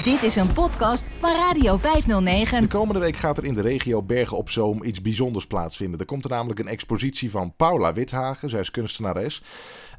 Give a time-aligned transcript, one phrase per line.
[0.00, 2.60] Dit is een podcast van Radio 509.
[2.60, 6.00] De komende week gaat er in de regio Bergen op Zoom iets bijzonders plaatsvinden.
[6.00, 8.50] Er komt er namelijk een expositie van Paula Withagen.
[8.50, 9.42] Zij is kunstenares.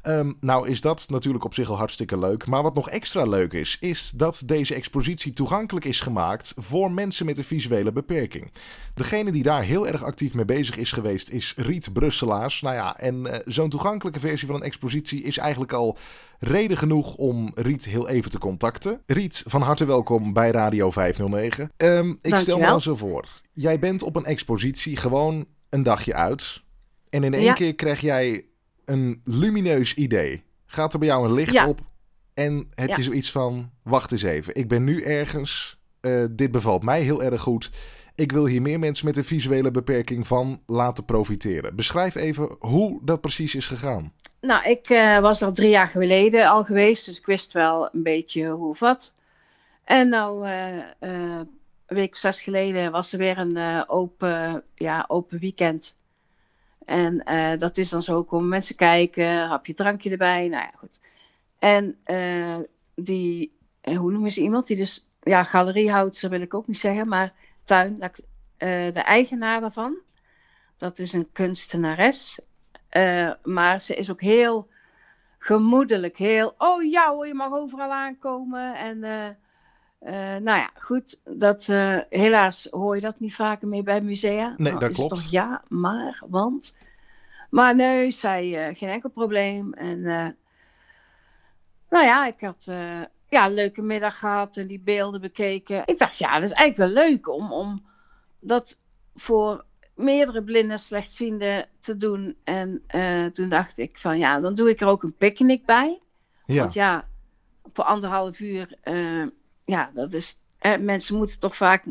[0.04, 2.46] Ehm, nou is dat natuurlijk op zich al hartstikke leuk.
[2.46, 7.26] Maar wat nog extra leuk is, is dat deze expositie toegankelijk is gemaakt voor mensen
[7.26, 8.52] met een visuele beperking.
[8.94, 12.60] Degene die daar heel erg actief mee bezig is geweest is Riet Brusselaars.
[12.60, 15.96] Nou ja, en uh, zo'n toegankelijke versie van een expositie is eigenlijk al
[16.38, 19.00] reden genoeg om Riet heel even te contacten.
[19.06, 21.70] Riet, van harte welkom bij Radio 509.
[21.76, 23.28] Um, ik stel me zo voor.
[23.52, 26.62] Jij bent op een expositie gewoon een dagje uit.
[27.10, 27.52] En in één ja.
[27.52, 28.44] keer krijg jij
[28.84, 30.42] een lumineus idee.
[30.66, 31.68] Gaat er bij jou een licht Ja.
[31.68, 31.80] op
[32.34, 32.96] en heb Ja.
[32.96, 35.82] je zoiets van: wacht eens even, ik ben nu ergens.
[36.00, 37.70] eh, dit bevalt mij heel erg goed.
[38.14, 41.76] Ik wil hier meer mensen met een visuele beperking van laten profiteren.
[41.76, 44.12] Beschrijf even hoe dat precies is gegaan.
[44.40, 48.02] Nou, ik eh, was al drie jaar geleden al geweest, dus ik wist wel een
[48.02, 49.12] beetje hoe of wat.
[49.84, 51.48] En nou, eh, een
[51.86, 55.96] week of zes geleden was er weer een open, ja, open weekend.
[56.84, 61.00] En eh, dat is dan zo, komen mensen kijken, hapje drankje erbij, nou ja, goed.
[61.58, 62.58] En eh,
[62.94, 64.66] die, eh, hoe noemen ze iemand?
[64.66, 67.32] Die dus, ja, galeriehoudster wil ik ook niet zeggen, maar
[67.64, 67.94] tuin,
[68.58, 69.96] de eigenaar daarvan.
[70.76, 72.38] Dat is een kunstenares.
[73.42, 74.68] Maar ze is ook heel
[75.38, 76.18] gemoedelijk.
[76.18, 78.74] Heel, oh ja hoor, je mag overal aankomen.
[78.74, 79.02] En
[80.04, 81.20] eh, nou ja, goed.
[81.24, 84.54] Dat, eh, helaas hoor je dat niet vaker meer bij musea.
[84.56, 85.14] Nee, Nou, dat is klopt.
[85.14, 86.78] Toch ja, maar, want...
[87.50, 89.72] Maar nee, zij eh, geen enkel probleem.
[89.72, 90.00] En
[91.90, 92.64] nou ja, ik had
[93.28, 95.82] ja, een leuke middag gehad en die beelden bekeken.
[95.84, 97.84] Ik dacht, ja, dat is eigenlijk wel leuk om, om
[98.40, 98.80] dat
[99.14, 102.36] voor meerdere blinden slechtzienden te doen.
[102.44, 102.82] En
[103.32, 106.00] toen dacht ik van ja, dan doe ik er ook een picknick bij.
[106.46, 107.08] Ja, Want ja,
[107.72, 108.78] voor anderhalf uur,
[109.64, 110.38] ja, dat is.
[110.58, 111.84] eh, mensen moeten toch vaak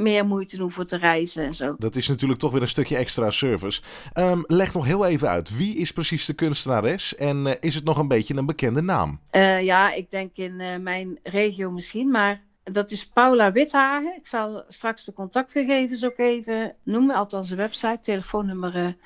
[0.00, 1.74] meer moeite doen voor te reizen en zo.
[1.78, 3.82] dat is natuurlijk toch weer een stukje extra service.
[4.12, 5.56] Ehm, leg nog heel even uit.
[5.56, 9.20] Wie is precies de kunstenares en eh, is het nog een beetje een bekende naam?
[9.30, 14.16] Eh, ja, ik denk in eh, mijn regio misschien, maar dat is Paula Withagen.
[14.16, 18.96] Ik zal straks de contactgegevens ook even noemen, althans de website, telefoonnummer,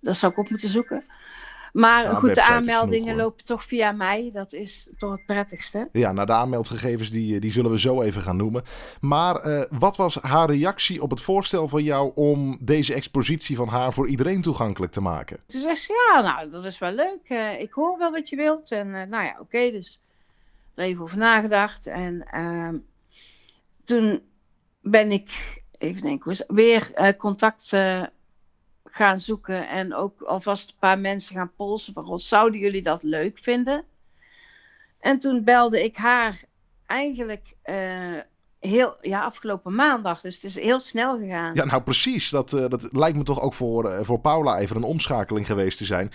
[0.00, 1.04] dat zou ik op moeten zoeken.
[1.72, 5.88] Maar Ja, goed, de aanmeldingen genoeg, lopen toch via mij, dat is toch het prettigste.
[5.92, 8.62] Ja, nou de aanmeldgegevens die, eh, die zullen we zo even gaan noemen.
[9.00, 13.68] Maar eh, wat was haar reactie op het voorstel van jou om deze expositie van
[13.68, 15.38] haar voor iedereen toegankelijk te maken?
[15.46, 17.20] Toen zegt ze, ja, nou, dat is wel leuk.
[17.24, 18.70] eh, ik hoor wel wat je wilt.
[18.70, 20.00] En nou ja, oké, dus
[20.74, 21.86] er even over nagedacht.
[21.86, 22.76] En ehm,
[23.84, 24.22] toen
[24.80, 27.76] ben ik, even denken, weer contact
[28.94, 29.68] gaan zoeken.
[29.68, 33.84] En ook alvast een paar mensen gaan polsen van, "God, zouden jullie dat leuk vinden?
[35.00, 36.42] En toen belde ik haar
[36.86, 38.16] eigenlijk eh,
[38.58, 40.20] heel, ja, afgelopen maandag.
[40.20, 41.54] Dus het is heel snel gegaan.
[41.54, 42.30] Ja, nou precies.
[42.30, 45.78] Dat, eh, dat lijkt me toch ook voor, eh, voor Paula even een omschakeling geweest
[45.78, 46.10] te zijn.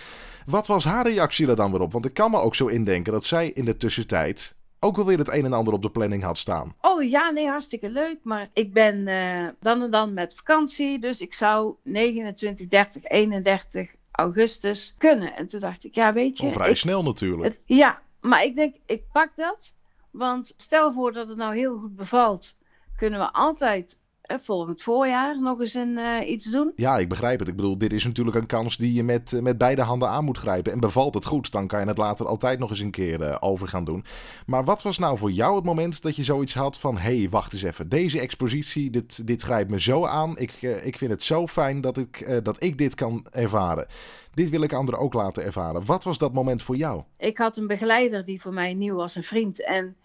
[0.46, 1.92] Wat was haar reactie er dan weer op?
[1.92, 5.18] Want ik kan me ook zo indenken dat zij in de tussentijd ook wel weer
[5.18, 6.74] het een en ander op de planning had staan.
[6.80, 8.18] Oh ja, nee, hartstikke leuk.
[8.22, 10.98] Maar ik ben eh, dan en dan met vakantie.
[10.98, 15.36] Dus ik zou 29, 30, 31 augustus kunnen.
[15.36, 16.46] En toen dacht ik, ja, weet je.
[16.46, 17.44] Al vrij ik- snel natuurlijk.
[17.54, 19.74] het- ja, maar ik denk, ik pak dat.
[20.10, 22.56] Want stel voor dat het nou heel goed bevalt.
[22.96, 23.98] Kunnen we altijd
[24.40, 26.72] volgend voorjaar nog eens een, eh, iets doen.
[26.76, 27.48] Ja, ik begrijp het.
[27.48, 30.24] Ik bedoel, dit is natuurlijk een kans die je met, eh, met beide handen aan
[30.24, 30.72] moet grijpen.
[30.72, 33.36] En bevalt het goed, dan kan je het later altijd nog eens een keer eh,
[33.40, 34.04] over gaan doen.
[34.46, 36.98] Maar wat was nou voor jou het moment dat je zoiets had van...
[36.98, 40.38] hé, hey, wacht eens even, deze expositie, dit, dit grijpt me zo aan.
[40.38, 43.86] Ik, eh, ik vind het zo fijn dat ik, eh, dat ik dit kan ervaren.
[44.34, 45.84] Dit wil ik anderen ook laten ervaren.
[45.84, 47.02] Wat was dat moment voor jou?
[47.16, 49.64] ik had een begeleider die voor mij nieuw was, een vriend.
[49.64, 49.96] En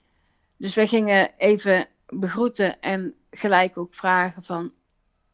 [0.58, 4.74] dus we gingen even begroeten en gelijk ook vragen van...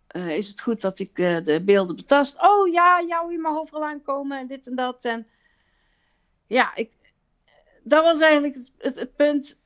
[0.07, 2.41] eh, is het goed dat ik eh, de beelden betast?
[2.41, 5.05] Oh ja, ja, je mag overal aankomen en dit en dat.
[5.05, 5.27] En
[6.47, 6.91] ja, ik,
[7.83, 9.59] dat was eigenlijk het, het, het punt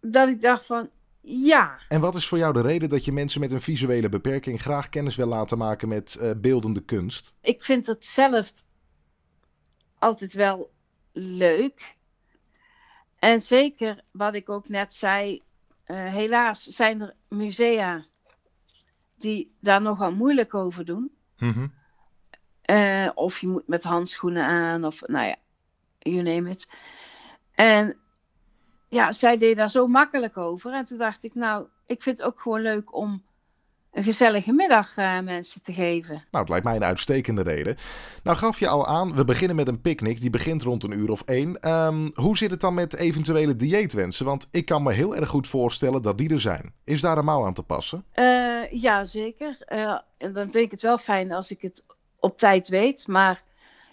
[0.00, 0.90] dat ik dacht van...
[1.20, 4.60] Ja, En wat is voor jou de reden dat je mensen met een visuele beperking
[4.60, 7.34] graag kennis wil laten maken met eh, beeldende kunst?
[7.40, 8.52] ik vind het zelf
[9.98, 10.70] altijd wel
[11.12, 11.96] leuk.
[13.18, 15.42] En zeker wat ik ook net zei,
[15.88, 18.04] eh, helaas zijn er musea
[19.16, 21.10] die daar nogal moeilijk over doen.
[21.38, 21.66] Mhm.
[22.62, 25.36] Eh, of je moet met handschoenen aan, of nou ja,
[25.98, 26.70] you name it.
[27.54, 27.96] En
[28.86, 30.72] ja, zij deed daar zo makkelijk over.
[30.72, 33.22] En toen dacht ik, nou, ik vind het ook gewoon leuk om
[33.92, 36.14] een gezellige middag uh, mensen te geven.
[36.14, 37.76] Nou, het lijkt mij een uitstekende reden.
[38.22, 40.20] Nou gaf je al aan, we beginnen met een picknick.
[40.20, 41.68] Die begint rond een uur of één.
[41.70, 44.24] Um, hoe zit het dan met eventuele dieetwensen?
[44.24, 46.72] Want ik kan me heel erg goed voorstellen dat die er zijn.
[46.84, 48.04] Is daar een mouw aan te passen?
[48.14, 49.58] Uh, ja, zeker.
[49.68, 51.86] Uh, en dan vind ik het wel fijn als ik het
[52.18, 53.06] op tijd weet.
[53.06, 53.42] Maar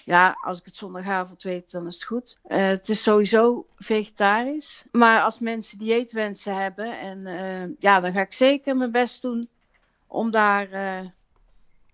[0.03, 2.39] ja, als ik het zondagavond weet, dan is het goed.
[2.47, 4.83] Uh, het is sowieso vegetarisch.
[4.91, 9.49] Maar als mensen dieetwensen hebben, en, uh, ja, dan ga ik zeker mijn best doen
[10.07, 11.09] om daar uh,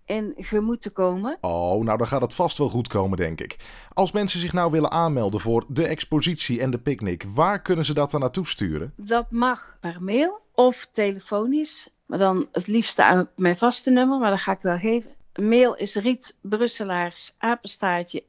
[0.04, 1.38] in gemoed te komen.
[1.40, 3.56] Oh, nou dan gaat het vast wel goed komen, denk ik.
[3.92, 7.94] Als mensen zich nou willen aanmelden voor de expositie en de picknick, waar kunnen ze
[7.94, 8.92] dat dan naartoe sturen?
[8.96, 11.90] Dat mag per mail of telefonisch.
[12.06, 15.10] Maar dan het liefste aan mijn vaste nummer, maar dat ga ik wel geven
[15.40, 18.24] mail is Riet Brusselaars apenstaartje.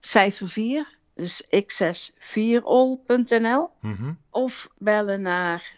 [0.00, 3.70] Cijfer 4, dus x64all.nl.
[3.80, 4.18] Mm -hmm.
[4.30, 5.76] Of bellen naar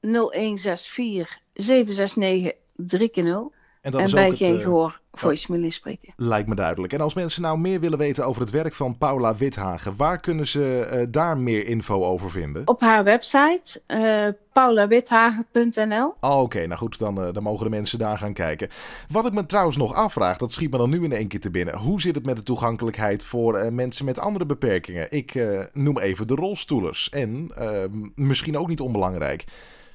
[0.00, 6.12] 0164 769 3 0 En, dat en bij geen uh, gehoor voicemail spreken.
[6.16, 6.92] Lijkt me duidelijk.
[6.92, 10.46] En als mensen nou meer willen weten over het werk van Paula Withagen, waar kunnen
[10.46, 12.62] ze uh, daar meer info over vinden?
[12.64, 16.14] Op haar website, uh, paulawithagen.nl.
[16.20, 18.68] Oh, Oké, nou goed, dan, uh, dan mogen de mensen daar gaan kijken.
[19.08, 21.50] Wat ik me trouwens nog afvraag, dat schiet me dan nu in één keer te
[21.50, 21.76] binnen.
[21.76, 25.06] Hoe zit het met de toegankelijkheid voor mensen met andere beperkingen?
[25.10, 25.34] Ik
[25.72, 27.08] noem even de rolstoelers.
[27.08, 29.44] En ehm, misschien ook niet onbelangrijk.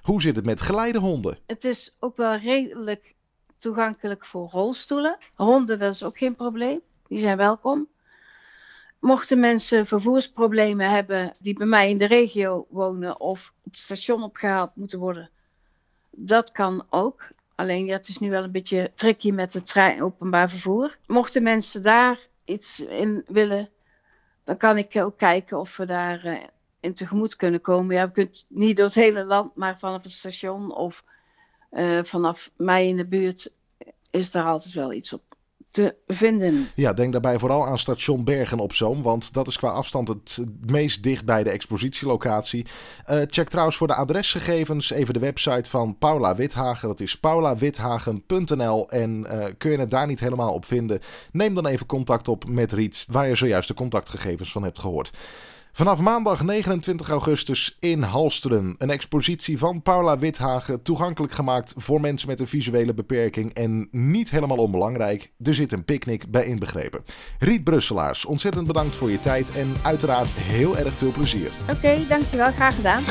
[0.01, 1.38] Hoe zit het met geleidehonden?
[1.48, 3.15] Het is ook wel redelijk
[3.57, 5.18] toegankelijk voor rolstoelen.
[5.36, 6.81] Honden, dat is ook geen probleem.
[7.07, 7.88] Die zijn welkom.
[9.00, 14.24] Mochten mensen vervoersproblemen hebben die bij mij in de regio wonen of op het station
[14.24, 15.30] opgehaald moeten worden,
[16.09, 17.30] dat kan ook.
[17.56, 20.97] Alleen ja, het is nu wel een beetje tricky met het trein, openbaar vervoer.
[21.07, 23.69] Mochten mensen daar iets in willen,
[24.44, 26.39] dan kan ik ook kijken of we daar uh,
[26.81, 27.95] in tegemoet kunnen komen.
[27.95, 31.04] Ja, we kunnen niet door het hele land, maar vanaf het station of
[31.72, 33.54] uh, vanaf mij in de buurt
[34.12, 35.31] is daar altijd wel iets op
[35.72, 36.68] te vinden.
[36.75, 40.39] Ja, denk daarbij vooral aan station Bergen op Zoom, want dat is qua afstand het
[40.66, 42.66] meest dicht bij de expositielocatie.
[43.10, 46.88] Uh, check trouwens voor de adresgegevens even de website van Paula Withagen.
[46.88, 51.00] Dat is paulawithagen.nl en uh, kun je het daar niet helemaal op vinden,
[51.31, 55.12] neem dan even contact op met Riet, waar je zojuist de contactgegevens van hebt gehoord.
[55.73, 58.75] Vanaf maandag 29 augustus in Halsteren.
[58.77, 63.53] Een expositie van Paula Withagen, toegankelijk gemaakt voor mensen met een visuele beperking.
[63.53, 67.03] En niet helemaal onbelangrijk, er zit een picknick bij inbegrepen.
[67.39, 71.51] Riet Brusselaars, ontzettend bedankt voor je tijd en uiteraard heel erg veel plezier.
[71.62, 72.51] Oké, okay, dankjewel.
[72.51, 73.01] Graag gedaan.